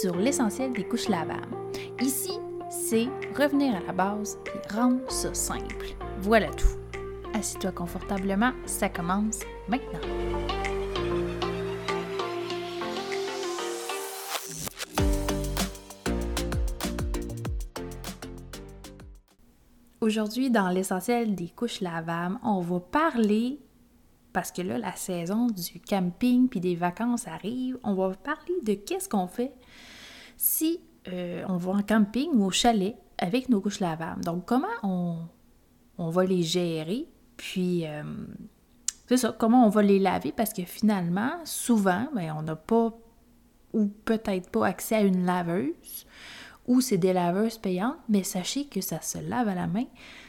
sur 0.00 0.16
l'essentiel 0.16 0.72
des 0.72 0.84
couches 0.84 1.08
lavables. 1.10 1.54
Ici, 2.00 2.32
c'est 2.70 3.06
revenir 3.36 3.76
à 3.76 3.80
la 3.80 3.92
base 3.92 4.38
et 4.46 4.74
rendre 4.74 5.10
ça 5.10 5.34
simple. 5.34 5.94
Voilà 6.22 6.48
tout. 6.48 6.78
Assis-toi 7.34 7.72
confortablement, 7.72 8.52
ça 8.64 8.88
commence 8.88 9.40
maintenant. 9.68 10.00
Aujourd'hui, 20.00 20.50
dans 20.50 20.70
l'essentiel 20.70 21.34
des 21.34 21.50
couches 21.50 21.82
lavables, 21.82 22.38
on 22.42 22.60
va 22.60 22.80
parler 22.80 23.60
parce 24.32 24.52
que 24.52 24.62
là, 24.62 24.78
la 24.78 24.94
saison 24.96 25.46
du 25.46 25.80
camping 25.80 26.48
puis 26.48 26.60
des 26.60 26.74
vacances 26.74 27.26
arrive. 27.26 27.78
On 27.82 27.94
va 27.94 28.10
parler 28.14 28.54
de 28.62 28.74
qu'est-ce 28.74 29.08
qu'on 29.08 29.26
fait 29.26 29.52
si 30.36 30.80
euh, 31.08 31.44
on 31.48 31.56
va 31.56 31.72
en 31.72 31.82
camping 31.82 32.30
ou 32.34 32.46
au 32.46 32.50
chalet 32.50 32.96
avec 33.18 33.48
nos 33.48 33.60
couches 33.60 33.80
lavables. 33.80 34.24
Donc, 34.24 34.46
comment 34.46 34.66
on, 34.82 35.18
on 35.98 36.10
va 36.10 36.24
les 36.24 36.42
gérer, 36.42 37.06
puis 37.36 37.86
euh, 37.86 38.02
c'est 39.06 39.18
ça, 39.18 39.34
comment 39.36 39.66
on 39.66 39.68
va 39.68 39.82
les 39.82 39.98
laver, 39.98 40.32
parce 40.32 40.52
que 40.52 40.64
finalement, 40.64 41.32
souvent, 41.44 42.08
ben, 42.14 42.34
on 42.36 42.42
n'a 42.42 42.56
pas 42.56 42.92
ou 43.72 43.86
peut-être 43.86 44.50
pas 44.50 44.66
accès 44.66 44.96
à 44.96 45.00
une 45.02 45.24
laveuse, 45.24 46.06
ou 46.66 46.80
c'est 46.80 46.98
des 46.98 47.12
laveuses 47.12 47.58
payantes, 47.58 47.98
mais 48.08 48.22
sachez 48.22 48.66
que 48.66 48.80
ça 48.80 49.00
se 49.00 49.18
lave 49.18 49.48
à 49.48 49.54
la 49.54 49.66
main 49.66 49.86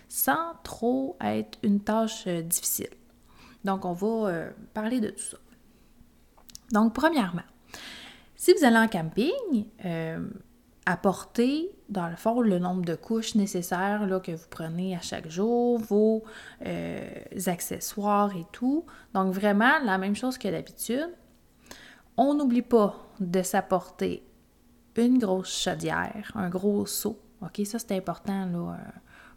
sans 0.10 0.56
trop 0.64 1.16
être 1.22 1.58
une 1.64 1.80
tâche 1.80 2.26
euh, 2.28 2.42
difficile. 2.42 2.90
Donc, 3.64 3.86
on 3.86 3.94
va 3.94 4.30
euh, 4.30 4.52
parler 4.74 5.00
de 5.00 5.10
tout 5.10 5.24
ça. 5.24 5.38
Donc, 6.72 6.94
premièrement, 6.94 7.44
si 8.36 8.54
vous 8.54 8.64
allez 8.64 8.78
en 8.78 8.88
camping, 8.88 9.66
euh, 9.86 10.28
apportez, 10.86 11.70
dans 11.90 12.08
le 12.08 12.16
fond, 12.16 12.42
le 12.42 12.60
nombre 12.60 12.84
de 12.84 12.96
couches 12.96 13.36
nécessaires 13.36 14.08
là, 14.08 14.20
que 14.20 14.32
vous 14.32 14.48
prenez 14.50 14.96
à 14.96 15.02
chaque 15.02 15.30
jour, 15.30 15.80
vos 15.80 16.24
euh, 16.66 17.10
accessoires 17.46 18.36
et 18.36 18.46
tout. 18.52 18.86
Donc, 19.14 19.34
vraiment, 19.34 19.80
la 19.84 19.98
même 19.98 20.16
chose 20.16 20.38
que 20.38 20.48
d'habitude. 20.48 21.10
On 22.18 22.34
n'oublie 22.34 22.62
pas 22.62 22.96
de 23.20 23.42
s'apporter 23.42 24.24
une 24.98 25.18
grosse 25.18 25.64
chaudière, 25.64 26.32
un 26.36 26.50
gros 26.50 26.86
seau. 26.86 27.20
OK, 27.42 27.66
ça 27.66 27.80
c'est 27.80 27.96
important 27.96 28.46
là 28.46 28.78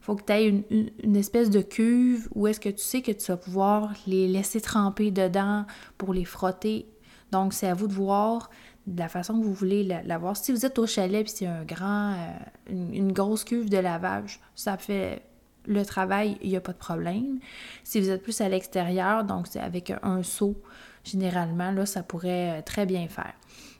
faut 0.04 0.16
que 0.16 0.24
tu 0.24 0.32
aies 0.34 0.64
une, 1.02 1.16
espèce 1.16 1.48
de 1.48 1.62
cuve 1.62 2.28
où 2.34 2.46
est-ce 2.46 2.60
que 2.60 2.68
tu 2.68 2.84
sais 2.84 3.00
que 3.00 3.10
tu 3.10 3.24
vas 3.28 3.38
pouvoir 3.38 3.94
les 4.06 4.28
laisser 4.28 4.60
tremper 4.60 5.10
dedans 5.10 5.64
pour 5.96 6.12
les 6.12 6.26
frotter. 6.26 6.86
Donc, 7.32 7.54
c'est 7.54 7.68
à 7.68 7.72
vous 7.72 7.86
de 7.86 7.94
voir 7.94 8.50
de 8.86 8.98
la 8.98 9.08
façon 9.08 9.40
que 9.40 9.42
vous 9.42 9.54
voulez 9.54 9.82
l'avoir. 10.04 10.36
Si 10.36 10.52
vous 10.52 10.66
êtes 10.66 10.78
au 10.78 10.86
chalet 10.86 11.24
puis 11.24 11.32
c'est 11.34 11.46
un 11.46 11.64
grand, 11.64 12.12
euh, 12.12 12.26
une, 12.68 13.12
grosse 13.12 13.44
cuve 13.44 13.70
de 13.70 13.78
lavage, 13.78 14.40
ça 14.54 14.76
fait 14.76 15.22
le 15.64 15.86
travail, 15.86 16.36
il 16.42 16.50
n'y 16.50 16.56
a 16.56 16.60
pas 16.60 16.74
de 16.74 16.78
problème. 16.78 17.38
Si 17.82 17.98
vous 17.98 18.10
êtes 18.10 18.22
plus 18.22 18.42
à 18.42 18.48
l'extérieur, 18.50 19.24
donc 19.24 19.46
c'est 19.46 19.60
avec 19.60 19.90
un 20.02 20.22
seau, 20.22 20.54
généralement, 21.02 21.70
là, 21.70 21.86
ça 21.86 22.02
pourrait 22.02 22.58
euh, 22.58 22.62
très 22.62 22.84
bien 22.84 23.08
faire. 23.08 23.32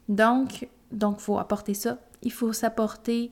Donc, 0.08 0.68
donc, 0.90 1.20
faut 1.20 1.38
apporter 1.38 1.74
ça. 1.74 1.98
Il 2.22 2.32
faut 2.32 2.54
s'apporter 2.54 3.30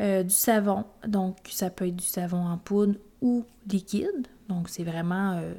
euh, 0.00 0.24
du 0.24 0.34
savon. 0.34 0.84
Donc, 1.06 1.36
ça 1.48 1.70
peut 1.70 1.86
être 1.86 1.96
du 1.96 2.04
savon 2.04 2.38
en 2.38 2.58
poudre 2.58 2.94
ou 3.20 3.44
liquide. 3.68 4.26
Donc, 4.48 4.68
c'est 4.68 4.82
vraiment 4.82 5.32
euh, 5.34 5.54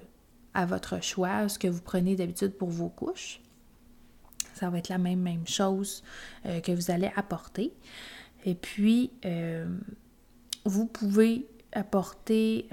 à 0.53 0.66
votre 0.66 1.02
choix 1.02 1.47
ce 1.47 1.58
que 1.58 1.69
vous 1.69 1.81
prenez 1.81 2.17
d'habitude 2.17 2.52
pour 2.52 2.69
vos 2.69 2.89
couches. 2.89 3.39
Ça 4.53 4.69
va 4.69 4.80
être 4.80 4.89
la 4.89 4.97
même, 4.97 5.22
même 5.22 5.47
chose 5.47 6.03
euh, 6.45 6.59
que 6.59 6.73
vous 6.73 6.91
allez 6.91 7.11
apporter. 7.16 7.73
Et 8.45 8.56
puis, 8.56 9.09
vous 10.66 10.85
pouvez 10.85 11.47
apporter 11.72 12.68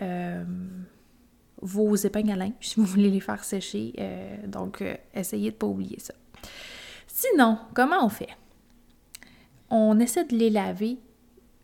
vos 1.62 1.96
épingles 1.96 2.32
à 2.32 2.36
linge 2.36 2.52
si 2.60 2.74
vous 2.76 2.84
voulez 2.84 3.08
les 3.08 3.20
faire 3.20 3.42
sécher. 3.42 3.94
donc, 4.46 4.84
essayez 5.14 5.48
de 5.48 5.54
ne 5.54 5.58
pas 5.58 5.66
oublier 5.66 5.98
ça. 5.98 6.12
Sinon, 7.06 7.58
comment 7.72 8.04
on 8.04 8.10
fait? 8.10 8.36
On 9.70 9.98
essaie 9.98 10.26
de 10.26 10.36
les 10.36 10.50
laver 10.50 10.98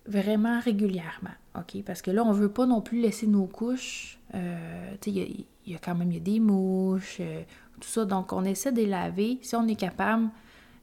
vraiment 0.08 0.58
régulièrement, 0.58 1.34
OK? 1.56 1.82
Parce 1.84 2.02
que 2.02 2.10
là, 2.10 2.24
on 2.24 2.32
veut 2.32 2.50
pas 2.50 2.66
non 2.66 2.80
plus 2.80 3.00
laisser 3.00 3.26
nos 3.26 3.46
couches, 3.46 4.18
euh, 4.34 4.94
il 5.06 5.46
y, 5.66 5.74
a 5.74 5.78
quand 5.78 5.94
même 5.94 6.10
des 6.18 6.40
mouches, 6.40 7.18
euh, 7.20 7.42
tout 7.78 7.88
ça, 7.88 8.04
donc 8.06 8.32
on 8.32 8.44
essaie 8.44 8.72
de 8.72 8.78
les 8.78 8.86
laver, 8.86 9.38
si 9.42 9.54
on 9.54 9.68
est 9.68 9.76
capable, 9.76 10.30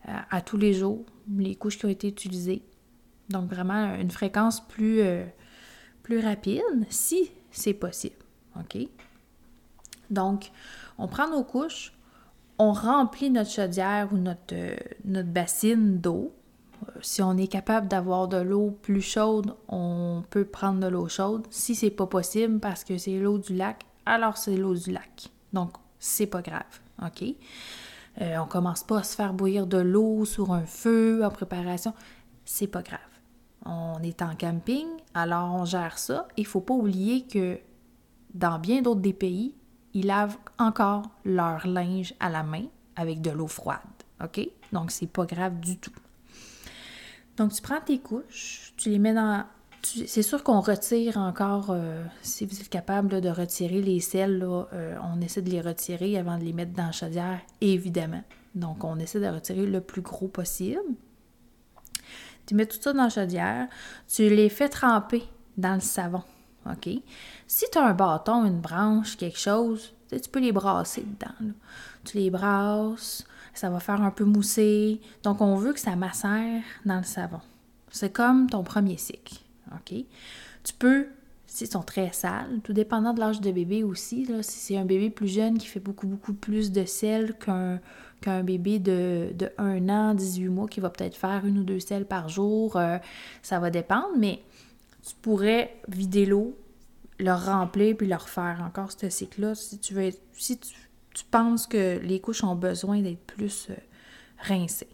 euh, 0.08 0.14
à 0.30 0.42
tous 0.42 0.58
les 0.58 0.74
jours, 0.74 1.04
les 1.36 1.56
couches 1.56 1.80
qui 1.80 1.86
ont 1.86 1.90
été 1.90 2.08
utilisées. 2.08 2.62
Donc 3.30 3.50
vraiment 3.50 3.96
une 3.96 4.12
fréquence 4.12 4.66
plus, 4.68 5.02
plus 6.04 6.20
rapide, 6.20 6.62
si 6.90 7.32
c'est 7.50 7.74
possible, 7.74 8.18
OK? 8.60 8.78
Donc, 10.12 10.52
on 11.00 11.08
prend 11.08 11.28
nos 11.28 11.44
couches, 11.44 11.92
on 12.60 12.72
remplit 12.72 13.32
notre 13.32 13.50
chaudière 13.50 14.10
ou 14.14 14.18
notre, 14.18 14.56
notre 15.04 15.30
bassine 15.30 16.00
d'eau, 16.00 16.32
si 17.02 17.22
on 17.22 17.38
est 17.38 17.48
capable 17.48 17.88
d'avoir 17.88 18.28
de 18.28 18.38
l'eau 18.38 18.78
plus 18.82 19.02
chaude, 19.02 19.56
on 19.68 20.24
peut 20.30 20.46
prendre 20.46 20.80
de 20.80 20.88
l'eau 20.88 21.08
chaude. 21.08 21.46
Si 21.50 21.76
c'est 21.76 21.92
pas 21.92 22.08
possible 22.08 22.60
parce 22.60 22.84
que 22.84 22.98
c'est 22.98 23.20
l'eau 23.20 23.38
du 23.38 23.54
lac, 23.56 23.86
alors 24.06 24.38
c'est 24.38 24.58
l'eau 24.58 24.76
du 24.76 24.92
lac. 24.92 25.30
Donc, 25.54 25.72
c'est 26.00 26.28
pas 26.28 26.42
grave, 26.42 26.82
OK? 27.04 27.24
Euh, 28.22 28.38
on 28.38 28.46
commence 28.46 28.84
pas 28.84 29.00
à 29.00 29.04
se 29.04 29.16
faire 29.16 29.34
bouillir 29.34 29.68
de 29.68 29.78
l'eau 29.78 30.26
sur 30.26 30.54
un 30.54 30.66
feu 30.66 31.26
en 31.26 31.30
préparation. 31.30 31.94
C'est 32.46 32.68
pas 32.68 32.82
grave. 32.82 33.00
On 33.66 34.02
est 34.04 34.22
en 34.22 34.36
camping, 34.36 34.88
alors 35.14 35.54
on 35.54 35.66
gère 35.66 35.98
ça. 35.98 36.28
Il 36.38 36.46
faut 36.46 36.62
pas 36.62 36.74
oublier 36.74 37.26
que 37.26 37.60
dans 38.34 38.60
bien 38.60 38.82
d'autres 38.82 39.02
des 39.02 39.14
pays, 39.14 39.56
ils 39.94 40.06
lavent 40.06 40.38
encore 40.60 41.04
leur 41.24 41.66
linge 41.68 42.14
à 42.20 42.30
la 42.30 42.44
main 42.44 42.66
avec 42.96 43.22
de 43.22 43.32
l'eau 43.32 43.48
froide. 43.48 43.80
OK? 44.24 44.48
Donc, 44.72 44.92
c'est 44.92 45.08
pas 45.08 45.26
grave 45.26 45.60
du 45.60 45.78
tout. 45.78 45.92
Donc, 47.38 47.54
tu 47.54 47.62
prends 47.62 47.82
tes 47.82 48.00
couches, 48.00 48.74
tu 48.78 48.90
les 48.90 49.00
mets 49.00 49.14
dans. 49.14 49.46
C'est 49.84 50.24
sûr 50.24 50.44
qu'on 50.44 50.62
retire 50.62 51.18
encore, 51.18 51.68
euh, 51.70 52.04
si 52.24 52.48
vous 52.48 52.60
êtes 52.60 52.70
capable 52.70 53.22
de 53.22 53.30
retirer 53.30 53.82
les 53.82 54.00
sels, 54.00 54.44
euh, 54.44 54.96
on 55.04 55.22
essaie 55.22 55.44
de 55.44 55.52
les 55.52 55.62
retirer 55.62 56.18
avant 56.18 56.40
de 56.40 56.44
les 56.44 56.54
mettre 56.54 56.74
dans 56.74 56.88
la 56.88 56.92
chaudière, 56.92 57.40
évidemment. 57.62 58.24
Donc, 58.56 58.84
on 58.84 58.98
essaie 58.98 59.20
de 59.20 59.28
retirer 59.28 59.68
le 59.68 59.82
plus 59.82 60.02
gros 60.02 60.28
possible. 60.28 60.80
Tu 62.48 62.56
mets 62.56 62.66
tout 62.66 62.78
ça 62.82 62.94
dans 62.94 63.04
la 63.04 63.10
chaudière, 63.10 63.68
tu 64.08 64.28
les 64.28 64.50
fais 64.50 64.70
tremper 64.70 65.24
dans 65.56 65.76
le 65.76 65.82
savon. 65.82 66.24
OK? 66.66 66.90
Si 67.46 67.66
tu 67.72 67.78
as 67.78 67.86
un 67.86 67.94
bâton, 67.94 68.46
une 68.46 68.62
branche, 68.62 69.18
quelque 69.18 69.38
chose, 69.40 69.94
tu 70.10 70.30
peux 70.32 70.40
les 70.40 70.52
brasser 70.52 71.04
dedans. 71.04 71.54
Tu 72.04 72.18
les 72.18 72.30
brasses, 72.30 73.26
ça 73.60 73.70
va 73.70 73.80
faire 73.80 74.02
un 74.02 74.12
peu 74.12 74.24
mousser. 74.24 75.02
Donc, 75.24 75.42
on 75.42 75.56
veut 75.56 75.74
que 75.74 75.80
ça 75.80 75.96
macère 75.96 76.62
dans 76.86 76.98
le 76.98 77.04
savon. 77.04 77.40
C'est 77.90 78.12
comme 78.12 78.50
ton 78.50 78.64
premier 78.64 78.98
cycle. 78.98 79.36
OK? 79.72 80.04
Tu 80.64 80.74
peux, 80.78 81.08
s'ils 81.48 81.68
sont 81.68 81.84
très 81.84 82.12
sales, 82.12 82.60
tout 82.64 82.74
dépendant 82.74 83.14
de 83.14 83.20
l'âge 83.20 83.42
de 83.42 83.52
bébé 83.52 83.84
aussi, 83.84 84.26
là, 84.26 84.44
si 84.44 84.60
c'est 84.60 84.78
un 84.78 84.86
bébé 84.86 85.10
plus 85.10 85.28
jeune 85.28 85.58
qui 85.58 85.68
fait 85.68 85.80
beaucoup, 85.80 86.08
beaucoup 86.08 86.34
plus 86.34 86.72
de 86.72 86.86
sel 86.86 87.36
qu'un 87.38 88.44
bébé 88.44 88.80
de, 88.80 89.30
de 89.34 89.50
1 89.58 89.90
an, 89.90 90.14
18 90.14 90.48
mois 90.50 90.68
qui 90.68 90.80
va 90.80 90.90
peut-être 90.90 91.16
faire 91.16 91.46
une 91.46 91.60
ou 91.60 91.64
deux 91.64 91.80
sels 91.80 92.06
par 92.06 92.30
jour, 92.30 92.76
euh, 92.78 92.98
ça 93.42 93.60
va 93.60 93.70
dépendre, 93.70 94.18
mais 94.18 94.42
tu 95.08 95.14
pourrais 95.22 95.78
vider 95.88 96.26
l'eau, 96.26 96.58
le 97.20 97.32
remplir 97.32 97.96
puis 97.96 98.08
le 98.08 98.16
refaire 98.16 98.62
encore 98.66 98.92
ce 98.92 99.10
cycle-là 99.10 99.56
si 99.56 99.80
tu 99.80 99.94
veux 99.94 100.10
si 100.34 100.60
tu 101.16 101.24
penses 101.26 101.66
que 101.66 101.98
les 102.04 102.20
couches 102.20 102.44
ont 102.44 102.56
besoin 102.56 103.00
d'être 103.00 103.26
plus 103.26 103.68
euh, 103.70 103.76
rincées. 104.40 104.90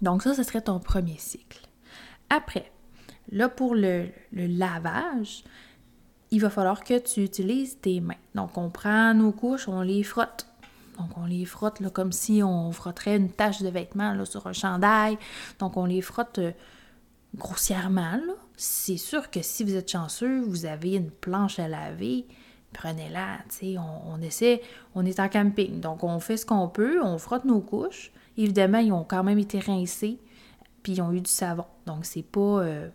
Donc 0.00 0.22
ça, 0.22 0.34
ce 0.34 0.42
serait 0.42 0.62
ton 0.62 0.80
premier 0.80 1.18
cycle. 1.18 1.60
Après, 2.30 2.72
là, 3.30 3.50
pour 3.50 3.74
le, 3.74 4.08
lavage, 4.32 5.44
il 6.30 6.40
va 6.40 6.48
falloir 6.48 6.82
que 6.82 6.98
tu 6.98 7.22
utilises 7.22 7.78
tes 7.80 8.00
mains. 8.00 8.14
Donc, 8.34 8.56
on 8.56 8.70
prend 8.70 9.12
nos 9.12 9.32
couches, 9.32 9.68
on 9.68 9.82
les 9.82 10.02
frotte. 10.02 10.46
Donc, 10.98 11.10
on 11.18 11.26
les 11.26 11.44
frotte 11.44 11.80
là, 11.80 11.90
comme 11.90 12.10
si 12.10 12.42
on 12.42 12.72
frotterait 12.72 13.16
une 13.16 13.30
tache 13.30 13.60
de 13.60 13.68
vêtement 13.68 14.14
là, 14.14 14.24
sur 14.24 14.46
un 14.46 14.54
chandail. 14.54 15.18
Donc, 15.58 15.76
on 15.76 15.84
les 15.84 16.00
frotte 16.00 16.38
euh, 16.38 16.52
grossièrement. 17.36 18.18
C'est 18.56 18.96
sûr 18.96 19.30
que 19.30 19.42
si 19.42 19.62
vous 19.62 19.74
êtes 19.74 19.90
chanceux, 19.90 20.40
vous 20.40 20.64
avez 20.64 20.94
une 20.94 21.10
planche 21.10 21.58
à 21.58 21.68
laver, 21.68 22.26
prenez-la, 22.72 23.38
tu 23.48 23.74
sais, 23.74 23.76
on, 23.78 24.20
essaie, 24.20 24.62
on 24.94 25.04
est 25.04 25.20
en 25.20 25.28
camping, 25.28 25.80
donc 25.80 26.04
on 26.04 26.18
fait 26.20 26.36
ce 26.36 26.46
qu'on 26.46 26.68
peut, 26.68 27.02
on 27.02 27.18
frotte 27.18 27.44
nos 27.44 27.60
couches. 27.60 28.12
Évidemment, 28.36 28.78
ils 28.78 28.92
ont 28.92 29.04
quand 29.04 29.22
même 29.24 29.38
été 29.38 29.58
rincés, 29.58 30.18
puis 30.82 30.94
ils 30.94 31.02
ont 31.02 31.12
eu 31.12 31.20
du 31.20 31.30
savon. 31.30 31.66
Donc, 31.86 32.04
c'est 32.04 32.22
pas... 32.22 32.40
Euh, 32.40 32.88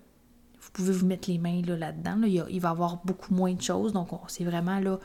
vous 0.59 0.71
pouvez 0.73 0.91
vous 0.91 1.05
mettre 1.05 1.29
les 1.29 1.37
mains 1.37 1.61
là, 1.65 1.77
là-dedans. 1.77 2.21
il, 2.23 2.59
va 2.59 2.69
y 2.69 2.71
avoir 2.71 2.97
beaucoup 3.05 3.33
moins 3.33 3.53
de 3.53 3.61
choses. 3.61 3.93
Donc, 3.93 4.09
c'est 4.27 4.43
vraiment 4.43 4.79
là, 4.79 4.99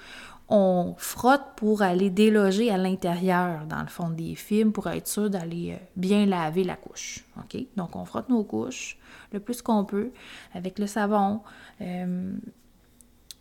on 0.49 0.95
frotte 0.99 1.55
pour 1.57 1.83
aller 1.83 2.11
déloger 2.11 2.71
à 2.71 2.77
l'intérieur, 2.77 3.65
dans 3.67 3.81
le 3.81 3.87
fond 3.87 4.11
des 4.11 4.35
films, 4.35 4.73
pour 4.73 4.89
être 4.89 5.07
sûr 5.07 5.31
d'aller 5.31 5.73
euh, 5.73 5.85
bien 5.97 6.27
laver 6.27 6.65
la 6.65 6.77
couche. 6.77 7.25
OK? 7.39 7.65
Donc, 7.77 7.97
on 7.97 8.05
frotte 8.05 8.29
nos 8.29 8.45
couches 8.45 8.99
le 9.33 9.41
plus 9.41 9.63
qu'on 9.63 9.85
peut 9.85 10.11
avec 10.53 10.79
le 10.79 10.87
savon. 10.87 11.41
Euh, 11.81 12.35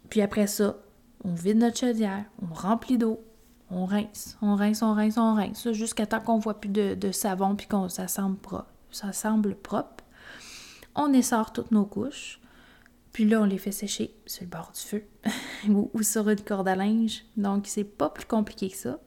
puis 0.10 0.22
après 0.22 0.48
ça, 0.48 0.75
on 1.23 1.33
vide 1.33 1.57
notre 1.57 1.77
chaudière, 1.77 2.25
on 2.41 2.53
remplit 2.53 2.97
d'eau, 2.97 3.23
on 3.69 3.85
rince, 3.85 4.38
on 4.41 4.56
rince, 4.56 4.81
on 4.81 4.94
rince, 4.94 5.18
on 5.18 5.33
rince, 5.33 5.71
jusqu'à 5.71 6.06
temps 6.06 6.19
qu'on 6.19 6.39
voit 6.39 6.59
plus 6.59 6.69
de, 6.69 7.12
savon 7.12 7.56
puis 7.56 7.68
qu'on 7.68 7.89
ça 7.89 8.07
semble 8.07 8.38
propre. 8.38 8.68
Ça 8.91 9.13
semble 9.13 9.56
propre. 9.56 10.03
On 10.95 11.13
essore 11.13 11.53
toutes 11.53 11.71
nos 11.71 11.85
couches. 11.85 12.39
Puis 13.13 13.25
là, 13.25 13.41
on 13.41 13.45
les 13.45 13.57
fait 13.57 13.71
sécher 13.71 14.13
sur 14.25 14.44
le 14.44 14.50
bord 14.50 14.71
du 14.73 14.81
feu 14.81 15.03
ou, 15.69 16.01
sur 16.01 16.29
une 16.29 16.41
corde 16.41 16.68
à 16.68 16.75
linge. 16.75 17.23
Donc, 17.38 17.68
c'est 17.68 17.83
pas 17.83 18.09
plus 18.09 18.25
compliqué 18.25 18.69
que 18.69 18.77
ça. 18.77 19.00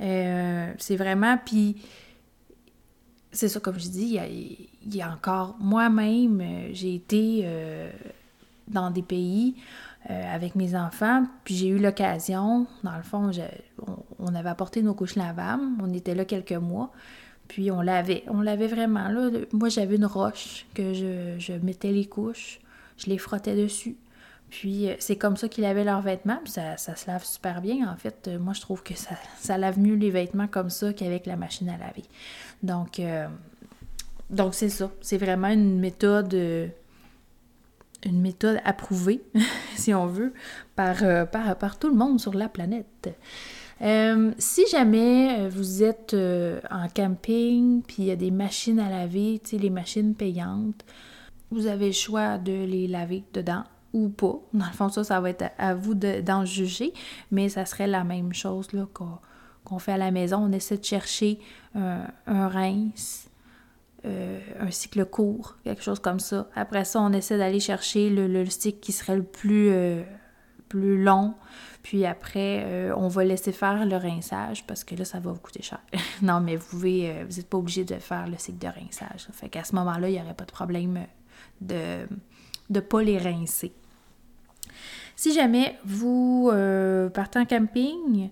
Euh, 0.00 0.72
c'est 0.78 0.96
vraiment, 0.96 1.38
puis 1.38 1.76
c'est 3.32 3.48
ça, 3.48 3.60
comme 3.60 3.78
je 3.78 3.88
dis, 3.88 4.18
il 4.84 4.94
y 4.94 5.02
a, 5.02 5.10
encore, 5.10 5.56
moi-même, 5.58 6.40
euh, 6.40 6.68
j'ai 6.72 6.94
été 6.94 7.42
euh, 7.44 7.90
dans 8.68 8.90
des 8.90 9.02
pays 9.02 9.56
avec 10.08 10.56
mes 10.56 10.74
enfants, 10.74 11.24
puis 11.44 11.54
j'ai 11.54 11.68
eu 11.68 11.78
l'occasion, 11.78 12.66
dans 12.82 12.96
le 12.96 13.02
fond, 13.02 13.30
on, 14.18 14.34
avait 14.34 14.48
apporté 14.48 14.82
nos 14.82 14.94
couches 14.94 15.14
lavables, 15.14 15.62
on 15.80 15.92
était 15.94 16.14
là 16.14 16.24
quelques 16.24 16.52
mois, 16.52 16.90
puis 17.52 17.70
on 17.70 17.82
lavait, 17.82 18.24
on 18.28 18.40
lavait 18.40 18.66
vraiment. 18.66 19.08
Là, 19.08 19.30
moi, 19.52 19.68
j'avais 19.68 19.96
une 19.96 20.06
roche 20.06 20.66
que 20.74 20.94
je, 20.94 21.52
mettais 21.62 21.92
les 21.92 22.06
couches, 22.06 22.60
je 22.96 23.10
les 23.10 23.18
frottais 23.18 23.54
dessus. 23.54 23.96
Puis 24.48 24.88
euh, 24.88 24.94
c'est 24.98 25.16
comme 25.16 25.36
ça 25.36 25.48
qu'ils 25.48 25.64
lavaient 25.64 25.84
leurs 25.84 26.02
vêtements, 26.02 26.38
puis 26.42 26.52
ça, 26.52 26.76
se 26.76 27.06
lave 27.06 27.24
super 27.24 27.60
bien. 27.60 27.90
En 27.90 27.96
fait, 27.96 28.28
euh, 28.28 28.38
moi 28.38 28.52
je 28.52 28.60
trouve 28.60 28.82
que 28.82 28.92
ça, 28.94 29.58
lave 29.58 29.78
mieux 29.78 29.94
les 29.94 30.10
vêtements 30.10 30.46
comme 30.46 30.68
ça 30.68 30.92
qu'avec 30.92 31.26
la 31.26 31.36
machine 31.36 31.68
à 31.70 31.78
laver. 31.78 32.04
Donc, 32.62 33.00
euh, 33.00 33.26
donc 34.28 34.54
c'est 34.54 34.68
ça. 34.68 34.90
C'est 35.00 35.16
vraiment 35.16 35.48
une 35.48 35.78
méthode, 35.78 36.34
une 38.04 38.20
méthode 38.20 38.60
approuvée, 38.64 39.22
si 39.76 39.94
on 39.94 40.06
veut, 40.06 40.32
par, 40.76 40.96
par, 41.30 41.78
tout 41.78 41.88
le 41.88 41.94
monde 41.94 42.20
sur 42.20 42.34
la 42.34 42.48
planète. 42.48 43.10
si 44.38 44.64
jamais 44.70 45.48
vous 45.48 45.82
êtes 45.82 46.14
en 46.70 46.88
camping, 46.88 47.82
puis 47.82 47.96
il 47.98 48.04
y 48.06 48.10
a 48.10 48.16
des 48.16 48.30
machines 48.30 48.80
à 48.80 48.90
laver, 48.90 49.40
tu 49.42 49.50
sais, 49.50 49.58
les 49.58 49.70
machines 49.70 50.14
payantes, 50.14 50.84
vous 51.52 51.66
avez 51.66 51.86
le 51.86 51.92
choix 51.92 52.38
de 52.38 52.64
les 52.64 52.88
laver 52.88 53.22
dedans 53.32 53.64
ou 53.92 54.08
pas. 54.08 54.40
Dans 54.52 54.66
le 54.66 54.72
fond, 54.72 54.88
ça, 54.88 55.04
ça 55.04 55.20
va 55.20 55.30
être 55.30 55.44
à 55.58 55.74
vous 55.74 55.94
d'en 55.94 56.44
juger, 56.44 56.92
mais 57.30 57.48
ça 57.48 57.64
serait 57.64 57.86
la 57.86 58.04
même 58.04 58.32
chose 58.32 58.68
qu'on, 58.92 59.78
fait 59.78 59.92
à 59.92 59.98
la 59.98 60.10
maison. 60.10 60.38
On 60.38 60.52
essaie 60.52 60.78
de 60.78 60.84
chercher 60.84 61.38
un, 61.74 62.08
rince, 62.26 63.28
euh, 64.04 64.40
un 64.58 64.70
cycle 64.72 65.04
court, 65.04 65.56
quelque 65.62 65.82
chose 65.82 66.00
comme 66.00 66.18
ça. 66.18 66.48
Après 66.56 66.84
ça, 66.84 67.00
on 67.00 67.12
essaie 67.12 67.38
d'aller 67.38 67.60
chercher 67.60 68.10
le, 68.10 68.44
cycle 68.46 68.80
qui 68.80 68.90
serait 68.90 69.16
le 69.16 69.22
plus, 69.22 69.68
euh, 69.70 70.02
long. 70.74 71.34
Puis 71.82 72.04
après, 72.04 72.64
euh, 72.64 72.94
on 72.96 73.06
va 73.06 73.24
laisser 73.24 73.52
faire 73.52 73.86
le 73.86 73.96
rinçage 73.96 74.66
parce 74.66 74.82
que 74.82 74.96
là, 74.96 75.04
ça 75.04 75.20
va 75.20 75.30
vous 75.30 75.38
coûter 75.38 75.62
cher. 75.62 75.80
non, 76.22 76.40
mais 76.40 76.56
vous 76.56 76.66
pouvez, 76.66 77.24
vous 77.28 77.36
n'êtes 77.36 77.48
pas 77.48 77.58
obligé 77.58 77.84
de 77.84 77.94
faire 77.94 78.26
le 78.26 78.36
cycle 78.38 78.58
de 78.58 78.66
rinçage. 78.66 79.28
Fait 79.32 79.48
qu'à 79.48 79.62
ce 79.62 79.74
moment-là, 79.76 80.08
il 80.08 80.14
n'y 80.14 80.20
aurait 80.20 80.34
pas 80.34 80.46
de 80.46 80.52
problème 80.52 81.06
de 81.60 82.06
ne 82.70 82.80
pas 82.80 83.02
les 83.02 83.18
rincer. 83.18 83.72
Si 85.14 85.32
jamais 85.32 85.78
vous 85.84 86.50
partez 87.12 87.38
en 87.38 87.44
camping, 87.44 88.30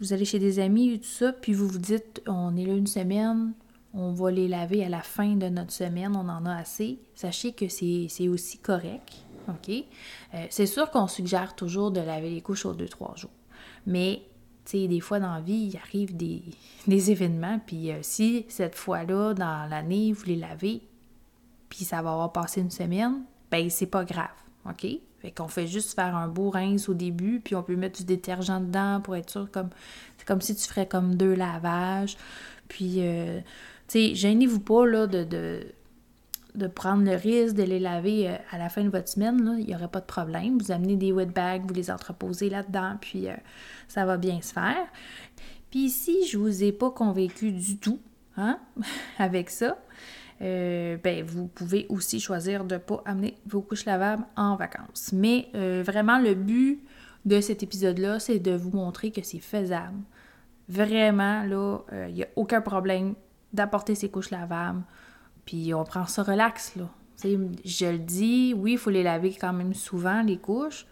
vous 0.00 0.12
allez 0.12 0.24
chez 0.24 0.38
des 0.38 0.60
amis 0.60 1.00
tout 1.00 1.08
ça, 1.08 1.32
puis 1.32 1.52
vous 1.52 1.68
vous 1.68 1.78
dites, 1.78 2.22
on 2.26 2.56
est 2.56 2.64
là 2.64 2.74
une 2.74 2.86
semaine, 2.86 3.52
on 3.98 4.12
va 4.12 4.30
les 4.30 4.46
laver 4.46 4.84
à 4.84 4.88
la 4.88 5.02
fin 5.02 5.34
de 5.34 5.48
notre 5.48 5.72
semaine, 5.72 6.14
on 6.14 6.28
en 6.28 6.46
a 6.46 6.54
assez, 6.54 7.00
sachez 7.16 7.52
que 7.52 7.68
c'est 7.68 8.28
aussi 8.28 8.58
correct. 8.58 9.12
OK? 9.48 9.70
Euh, 10.34 10.46
c'est 10.50 10.66
sûr 10.66 10.90
qu'on 10.90 11.08
suggère 11.08 11.56
toujours 11.56 11.90
de 11.90 12.00
laver 12.00 12.30
les 12.30 12.40
couches 12.40 12.64
aux 12.64 12.74
2-3 12.74 13.18
jours. 13.18 13.30
Mais, 13.86 14.22
tu 14.64 14.72
sais, 14.72 14.88
des 14.88 15.00
fois 15.00 15.18
dans 15.18 15.34
la 15.34 15.40
vie, 15.40 15.72
il 15.72 15.76
arrive 15.76 16.16
des, 16.86 17.10
événements, 17.10 17.58
puis 17.66 17.90
euh, 17.90 17.98
si 18.02 18.46
cette 18.48 18.76
fois-là, 18.76 19.34
dans 19.34 19.68
l'année, 19.68 20.12
vous 20.12 20.26
les 20.26 20.36
lavez, 20.36 20.80
puis 21.68 21.84
ça 21.84 22.00
va 22.00 22.12
avoir 22.12 22.32
passé 22.32 22.60
une 22.60 22.70
semaine, 22.70 23.24
ben 23.50 23.68
c'est 23.68 23.86
pas 23.86 24.04
grave, 24.04 24.28
OK? 24.64 24.86
Fait 25.20 25.32
qu'on 25.32 25.48
fait 25.48 25.66
juste 25.66 25.96
faire 25.96 26.14
un 26.14 26.28
beau 26.28 26.50
rince 26.50 26.88
au 26.88 26.94
début, 26.94 27.40
puis 27.40 27.56
on 27.56 27.64
peut 27.64 27.74
mettre 27.74 27.98
du 27.98 28.04
détergent 28.04 28.60
dedans 28.60 29.00
pour 29.02 29.16
être 29.16 29.28
sûr 29.28 29.50
comme 29.50 29.70
c'est 30.16 30.26
comme 30.26 30.40
si 30.40 30.54
tu 30.54 30.68
ferais 30.68 30.86
comme 30.86 31.16
deux 31.16 31.34
lavages. 31.34 32.16
Puis 32.68 32.96
euh, 32.98 33.40
sais, 33.88 34.14
gênez-vous 34.14 34.60
pas 34.60 34.86
là 34.86 35.06
de, 35.06 35.24
de, 36.54 36.66
prendre 36.66 37.04
le 37.04 37.16
risque 37.16 37.56
de 37.56 37.62
les 37.62 37.80
laver 37.80 38.28
euh, 38.28 38.36
à 38.50 38.58
la 38.58 38.68
fin 38.68 38.84
de 38.84 38.90
votre 38.90 39.08
semaine, 39.08 39.56
il 39.58 39.66
n'y 39.66 39.74
aurait 39.74 39.88
pas 39.88 40.00
de 40.00 40.06
problème. 40.06 40.58
Vous 40.58 40.70
amenez 40.70 40.96
des 40.96 41.12
wet 41.12 41.26
bags, 41.26 41.62
vous 41.66 41.74
les 41.74 41.90
entreposez 41.90 42.50
là-dedans, 42.50 42.96
puis 43.00 43.28
euh, 43.28 43.34
ça 43.88 44.04
va 44.04 44.16
bien 44.16 44.40
se 44.42 44.52
faire. 44.52 44.86
Puis 45.70 45.80
ici, 45.80 46.26
je 46.30 46.38
vous 46.38 46.62
ai 46.62 46.72
pas 46.72 46.90
convaincu 46.90 47.52
du 47.52 47.78
tout, 47.78 47.98
hein, 48.36 48.58
avec 49.18 49.50
ça. 49.50 49.78
Euh, 50.40 50.96
ben, 51.02 51.24
vous 51.24 51.48
pouvez 51.48 51.86
aussi 51.88 52.20
choisir 52.20 52.64
de 52.64 52.74
ne 52.74 52.78
pas 52.78 53.02
amener 53.06 53.36
vos 53.46 53.60
couches 53.60 53.86
lavables 53.86 54.24
en 54.36 54.54
vacances. 54.54 55.10
Mais 55.12 55.48
vraiment, 55.52 56.18
le 56.18 56.34
but 56.34 56.80
de 57.24 57.40
cet 57.40 57.62
épisode-là, 57.62 58.20
c'est 58.20 58.38
de 58.38 58.52
vous 58.52 58.70
montrer 58.70 59.10
que 59.10 59.22
c'est 59.22 59.40
faisable. 59.40 59.98
Vraiment, 60.68 61.42
là, 61.42 61.80
il 62.08 62.14
n'y 62.14 62.22
a 62.22 62.28
aucun 62.36 62.60
problème 62.60 63.14
d'apporter 63.52 63.94
ces 63.94 64.10
couches 64.10 64.30
lavables. 64.30 64.82
Puis 65.44 65.72
on 65.74 65.84
prend 65.84 66.06
ça 66.06 66.22
relax, 66.22 66.76
là. 66.76 66.88
je 67.24 67.90
le 67.90 67.98
dis, 67.98 68.54
oui, 68.56 68.72
il 68.72 68.78
faut 68.78 68.90
les 68.90 69.02
laver 69.02 69.34
quand 69.34 69.52
même 69.52 69.74
souvent, 69.74 70.22
les 70.22 70.38
couches. 70.38 70.86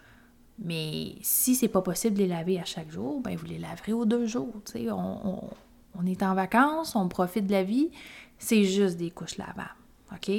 Mais 0.59 1.15
si 1.21 1.53
c'est 1.53 1.67
pas 1.67 1.81
possible 1.81 2.15
de 2.15 2.23
les 2.23 2.27
laver 2.27 2.59
à 2.59 2.65
chaque 2.65 2.89
jour, 2.89 3.21
ben 3.21 3.35
vous 3.35 3.45
les 3.45 3.59
laverez 3.59 3.93
aux 3.93 4.05
deux 4.05 4.25
jours. 4.25 4.55
On, 4.75 5.49
on, 5.95 6.05
est 6.05 6.23
en 6.23 6.33
vacances, 6.33 6.95
on 6.95 7.07
profite 7.07 7.45
de 7.45 7.51
la 7.51 7.63
vie, 7.63 7.91
c'est 8.39 8.63
juste 8.63 8.97
des 8.97 9.11
couches 9.11 9.37
lavables. 9.37 9.75
OK? 10.11 10.31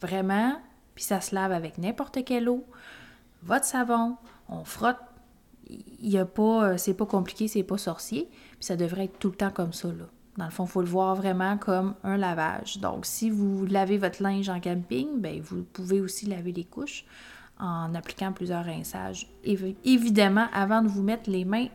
Vraiment. 0.00 0.56
Puis 0.94 1.04
ça 1.04 1.20
se 1.20 1.34
lave 1.34 1.52
avec 1.52 1.78
n'importe 1.78 2.24
quelle 2.24 2.48
eau. 2.48 2.64
Votre 3.44 3.64
savon, 3.64 4.16
on 4.48 4.64
frotte. 4.64 4.98
Il 5.70 6.08
y 6.08 6.18
a 6.18 6.24
pas, 6.24 6.70
euh, 6.70 6.76
c'est 6.76 6.94
pas 6.94 7.06
compliqué, 7.06 7.46
c'est 7.46 7.62
pas 7.62 7.78
sorcier. 7.78 8.28
Puis 8.28 8.64
ça 8.64 8.74
devrait 8.74 9.04
être 9.04 9.18
tout 9.18 9.28
le 9.28 9.36
temps 9.36 9.50
comme 9.50 9.72
ça, 9.72 9.88
là. 9.88 10.06
Dans 10.38 10.44
le 10.44 10.52
fond, 10.52 10.64
il 10.64 10.70
faut 10.70 10.82
le 10.82 10.86
voir 10.86 11.16
vraiment 11.16 11.58
comme 11.58 11.94
un 12.04 12.16
lavage. 12.16 12.78
Donc, 12.78 13.06
si 13.06 13.28
vous 13.28 13.66
lavez 13.66 13.98
votre 13.98 14.22
linge 14.22 14.48
en 14.48 14.60
camping, 14.60 15.20
bien, 15.20 15.40
vous 15.42 15.64
pouvez 15.64 16.00
aussi 16.00 16.26
laver 16.26 16.52
les 16.52 16.64
couches 16.64 17.04
en 17.58 17.92
appliquant 17.96 18.32
plusieurs 18.32 18.64
rinçages, 18.64 19.28
évidemment 19.84 20.46
avant 20.54 20.80
de 20.80 20.86
vous 20.86 21.02
mettre 21.02 21.28
les 21.28 21.44
mains 21.44 21.66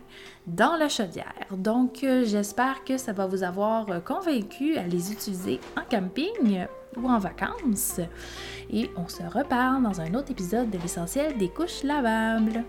dans 0.48 0.77
la 0.77 0.88
chaudière. 0.88 1.34
Donc, 1.51 2.05
euh, 2.05 2.24
j'espère 2.24 2.86
que 2.86 2.98
ça 2.98 3.12
va 3.12 3.27
vous 3.27 3.43
avoir 3.43 3.89
euh, 3.89 4.00
convaincu 4.00 4.77
à 4.77 4.88
les 4.88 5.12
utiliser 5.12 5.60
en 5.77 5.82
camping 5.84 6.65
ou 6.96 7.10
en 7.10 7.20
vacances. 7.20 8.00
Et 8.70 8.89
on 8.96 9.10
se 9.10 9.24
reparle 9.24 9.84
dans 9.84 10.00
un 10.00 10.13
autre 10.13 10.32
épisode 10.32 10.70
de 10.70 10.77
l'essentiel 10.77 11.38
des 11.38 11.50
couches 11.50 11.84
lavables. 11.84 12.63